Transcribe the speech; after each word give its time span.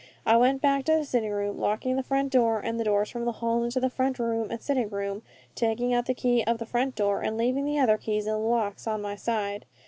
I 0.25 0.35
went 0.35 0.63
back 0.63 0.85
to 0.85 0.93
the 0.93 1.05
sitting 1.05 1.29
room, 1.29 1.59
locking 1.59 1.95
the 1.95 2.01
front 2.01 2.31
door 2.31 2.59
and 2.59 2.79
the 2.79 2.83
doors 2.83 3.11
from 3.11 3.23
the 3.25 3.33
hall 3.33 3.63
into 3.63 3.79
the 3.79 3.87
front 3.87 4.17
room 4.17 4.49
and 4.49 4.59
sitting 4.59 4.89
room, 4.89 5.21
taking 5.53 5.93
out 5.93 6.07
the 6.07 6.15
key 6.15 6.43
of 6.43 6.57
the 6.57 6.65
front 6.65 6.95
door, 6.95 7.21
and 7.21 7.37
leaving 7.37 7.65
the 7.65 7.77
other 7.77 7.99
keys 7.99 8.25
in 8.25 8.31
the 8.31 8.37
locks, 8.39 8.87
on 8.87 9.03
my 9.03 9.15
side. 9.15 9.67